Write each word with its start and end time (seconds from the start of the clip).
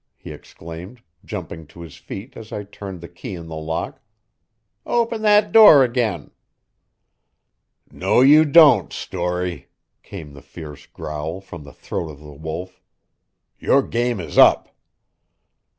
he 0.17 0.31
exclaimed, 0.31 1.03
jumping 1.23 1.67
to 1.67 1.81
his 1.81 1.97
feet 1.97 2.35
as 2.35 2.51
I 2.51 2.63
turned 2.63 3.01
the 3.01 3.07
key 3.07 3.35
in 3.35 3.45
the 3.47 3.55
lock. 3.55 4.01
"Open 4.83 5.21
that 5.21 5.51
door 5.51 5.83
again!" 5.83 6.31
"No 7.91 8.21
you 8.21 8.43
don't, 8.43 8.91
Storey," 8.91 9.67
came 10.01 10.33
the 10.33 10.41
fierce 10.41 10.87
growl 10.87 11.39
from 11.39 11.65
the 11.65 11.71
throat 11.71 12.09
of 12.09 12.17
the 12.19 12.33
Wolf. 12.33 12.81
"Your 13.59 13.83
game 13.83 14.19
is 14.19 14.39
up." 14.39 14.69